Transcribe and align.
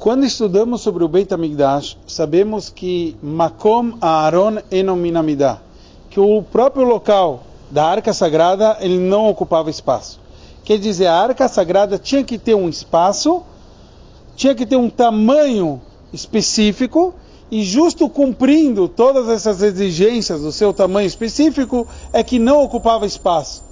Quando 0.00 0.24
estudamos 0.24 0.80
sobre 0.80 1.04
o 1.04 1.08
Beit 1.08 1.34
HaMikdash, 1.34 1.98
sabemos 2.06 2.70
que 2.70 3.14
Makom 3.22 3.98
Aaron 4.00 4.56
Enominamidah, 4.70 5.60
que 6.08 6.18
o 6.18 6.42
próprio 6.42 6.86
local 6.86 7.42
da 7.70 7.84
Arca 7.84 8.14
Sagrada 8.14 8.78
ele 8.80 8.98
não 8.98 9.28
ocupava 9.28 9.68
espaço. 9.68 10.18
Quer 10.64 10.78
dizer, 10.78 11.06
a 11.06 11.20
Arca 11.20 11.46
Sagrada 11.48 11.98
tinha 11.98 12.24
que 12.24 12.38
ter 12.38 12.54
um 12.54 12.66
espaço, 12.66 13.42
tinha 14.34 14.54
que 14.54 14.64
ter 14.64 14.76
um 14.76 14.88
tamanho 14.88 15.82
específico 16.14 17.12
e 17.50 17.62
justo 17.62 18.08
cumprindo 18.08 18.88
todas 18.88 19.28
essas 19.28 19.60
exigências 19.60 20.40
do 20.40 20.50
seu 20.50 20.72
tamanho 20.72 21.06
específico 21.06 21.86
é 22.10 22.22
que 22.22 22.38
não 22.38 22.62
ocupava 22.62 23.04
espaço. 23.04 23.62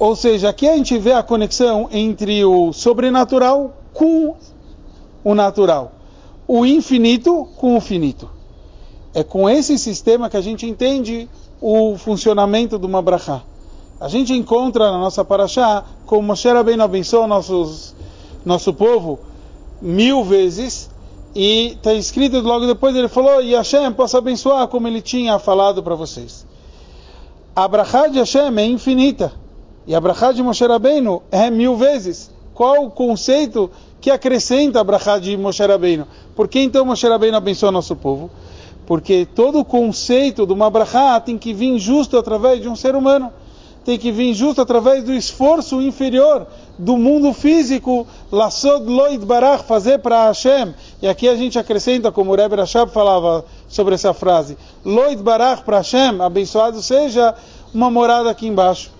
Ou 0.00 0.16
seja, 0.16 0.48
aqui 0.48 0.68
a 0.68 0.76
gente 0.76 0.98
vê 0.98 1.12
a 1.12 1.22
conexão 1.22 1.88
entre 1.92 2.44
o 2.44 2.72
sobrenatural 2.72 3.76
com 3.94 4.34
o 5.24 5.34
natural, 5.34 5.92
o 6.46 6.66
infinito 6.66 7.48
com 7.56 7.76
o 7.76 7.80
finito. 7.80 8.28
É 9.14 9.22
com 9.22 9.48
esse 9.48 9.78
sistema 9.78 10.30
que 10.30 10.36
a 10.36 10.40
gente 10.40 10.66
entende 10.66 11.28
o 11.60 11.96
funcionamento 11.96 12.78
de 12.78 12.86
uma 12.86 13.02
brachá. 13.02 13.42
A 14.00 14.08
gente 14.08 14.32
encontra 14.32 14.90
na 14.90 14.98
nossa 14.98 15.24
paraxá, 15.24 15.84
como 16.06 16.22
Moshe 16.22 16.48
Rabbeinu 16.48 16.82
abençoou 16.82 17.26
nossos, 17.28 17.94
nosso 18.44 18.74
povo 18.74 19.20
mil 19.80 20.24
vezes, 20.24 20.90
e 21.34 21.74
está 21.74 21.94
escrito 21.94 22.40
logo 22.40 22.66
depois, 22.66 22.94
ele 22.96 23.08
falou, 23.08 23.40
e 23.42 23.54
Hashem 23.54 23.92
possa 23.92 24.18
abençoar 24.18 24.66
como 24.68 24.88
ele 24.88 25.00
tinha 25.00 25.38
falado 25.38 25.82
para 25.82 25.94
vocês. 25.94 26.46
A 27.54 27.68
brachá 27.68 28.08
de 28.08 28.18
Hashem 28.18 28.58
é 28.58 28.66
infinita, 28.66 29.32
e 29.86 29.94
a 29.94 30.00
brachá 30.00 30.32
de 30.32 30.42
Moshe 30.42 30.66
Rabbeinu 30.66 31.22
é 31.30 31.50
mil 31.50 31.76
vezes. 31.76 32.30
Qual 32.54 32.86
o 32.86 32.90
conceito 32.90 33.70
que 34.02 34.10
acrescenta 34.10 34.80
a 34.80 34.84
brachá 34.84 35.16
de 35.16 35.36
Moshe 35.36 35.64
Rabbeinu. 35.64 36.08
Por 36.34 36.48
que 36.48 36.58
então 36.58 36.84
Moshe 36.84 37.06
Rabbeinu 37.06 37.36
abençoa 37.36 37.70
nosso 37.70 37.94
povo? 37.94 38.28
Porque 38.84 39.24
todo 39.32 39.60
o 39.60 39.64
conceito 39.64 40.44
de 40.44 40.52
uma 40.52 40.68
brachá 40.68 41.20
tem 41.20 41.38
que 41.38 41.54
vir 41.54 41.78
justo 41.78 42.18
através 42.18 42.60
de 42.60 42.68
um 42.68 42.74
ser 42.74 42.96
humano. 42.96 43.32
Tem 43.84 43.96
que 43.96 44.10
vir 44.10 44.34
justo 44.34 44.60
através 44.60 45.04
do 45.04 45.12
esforço 45.12 45.80
inferior 45.80 46.48
do 46.76 46.96
mundo 46.96 47.32
físico, 47.32 48.04
Lassod 48.30 48.84
Loid 48.86 49.24
Barach, 49.24 49.64
fazer 49.64 49.98
para 49.98 50.26
Hashem. 50.26 50.74
E 51.00 51.06
aqui 51.06 51.28
a 51.28 51.36
gente 51.36 51.56
acrescenta, 51.56 52.10
como 52.10 52.32
o 52.32 52.34
Rebbe 52.34 52.56
Rashab 52.56 52.90
falava 52.90 53.44
sobre 53.68 53.94
essa 53.94 54.12
frase, 54.12 54.58
Loid 54.84 55.22
Barach 55.22 55.62
para 55.62 55.76
Hashem, 55.76 56.20
abençoado 56.20 56.82
seja 56.82 57.34
uma 57.72 57.88
morada 57.88 58.30
aqui 58.30 58.48
embaixo. 58.48 58.90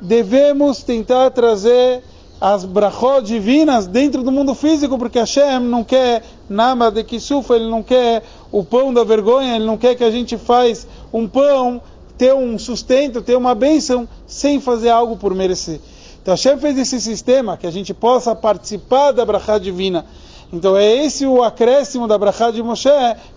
Devemos 0.00 0.82
tentar 0.82 1.30
trazer 1.30 2.02
as 2.42 2.64
brachot 2.64 3.22
divinas 3.22 3.86
dentro 3.86 4.20
do 4.24 4.32
mundo 4.32 4.52
físico, 4.52 4.98
porque 4.98 5.16
Hashem 5.16 5.60
não 5.60 5.84
quer 5.84 6.24
nada 6.50 6.90
de 6.90 7.04
kisufa, 7.04 7.54
ele 7.54 7.70
não 7.70 7.84
quer 7.84 8.24
o 8.50 8.64
pão 8.64 8.92
da 8.92 9.04
vergonha, 9.04 9.54
ele 9.54 9.64
não 9.64 9.78
quer 9.78 9.94
que 9.94 10.02
a 10.02 10.10
gente 10.10 10.36
faz 10.36 10.84
um 11.12 11.28
pão, 11.28 11.80
ter 12.18 12.34
um 12.34 12.58
sustento, 12.58 13.22
ter 13.22 13.36
uma 13.36 13.54
bênção, 13.54 14.08
sem 14.26 14.60
fazer 14.60 14.90
algo 14.90 15.16
por 15.16 15.32
merecer. 15.36 15.78
Então 16.20 16.34
Hashem 16.34 16.58
fez 16.58 16.76
esse 16.76 17.00
sistema, 17.00 17.56
que 17.56 17.64
a 17.64 17.70
gente 17.70 17.94
possa 17.94 18.34
participar 18.34 19.12
da 19.12 19.24
brachá 19.24 19.56
divina. 19.56 20.04
Então 20.52 20.76
é 20.76 21.04
esse 21.04 21.24
o 21.24 21.44
acréscimo 21.44 22.08
da 22.08 22.18
brachá 22.18 22.50
de 22.50 22.60
Moshe, 22.60 22.88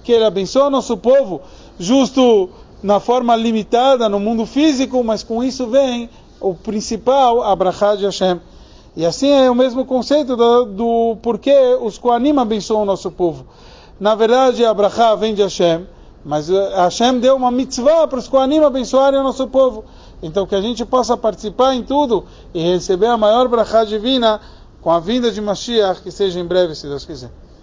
que 0.04 0.14
ele 0.14 0.26
abençoa 0.26 0.72
nosso 0.72 0.98
povo, 0.98 1.42
justo 1.78 2.50
na 2.82 3.00
forma 3.00 3.36
limitada 3.36 4.10
no 4.10 4.20
mundo 4.20 4.48
físico, 4.48 5.04
mas 5.04 5.22
com 5.22 5.44
isso 5.44 5.68
vem 5.68 6.10
o 6.42 6.56
principal, 6.56 7.44
a 7.44 7.56
brachá 7.56 7.94
de 7.94 8.06
Hashem. 8.06 8.40
E 8.96 9.06
assim 9.06 9.30
é 9.30 9.50
o 9.52 9.56
mesmo 9.56 9.86
conceito 9.86 10.36
do, 10.38 10.66
do 10.66 11.18
porquê 11.22 11.78
os 11.82 11.98
Koanim 11.98 12.38
abençoam 12.38 12.84
o 12.84 12.86
nosso 12.86 13.12
povo. 13.12 13.46
Na 14.00 14.16
verdade, 14.16 14.64
a 14.64 14.74
Brachá 14.74 15.16
vem 15.16 15.34
de 15.34 15.42
Hashem, 15.42 15.86
mas 16.24 16.50
eh, 16.50 16.76
Hashem 16.76 17.20
deu 17.20 17.36
uma 17.36 17.52
mitzvah 17.52 18.08
para 18.08 18.20
os 18.20 18.28
Koanim 18.28 18.60
abençoarem 18.60 19.20
o 19.20 19.24
nosso 19.24 19.48
povo. 19.48 19.84
Então, 20.24 20.48
que 20.48 20.56
a 20.56 20.62
gente 20.62 20.86
possa 20.86 21.18
participar 21.18 21.76
em 21.76 21.84
tudo 21.84 22.26
e 22.54 22.62
receber 22.62 23.08
a 23.08 23.18
maior 23.18 23.48
Brachá 23.50 23.84
divina 23.84 24.40
com 24.82 24.92
a 24.92 25.00
vinda 25.00 25.30
de 25.30 25.42
Mashiach, 25.42 26.02
que 26.02 26.10
seja 26.12 26.40
em 26.40 26.46
breve, 26.46 26.74
se 26.74 26.88
Deus 26.88 27.06
quiser. 27.06 27.32